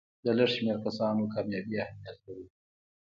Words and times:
د 0.23 0.25
لږ 0.37 0.49
شمېر 0.55 0.77
کسانو 0.85 1.31
کامیابي 1.33 1.75
اهمیت 1.83 2.17
لري. 2.25 2.45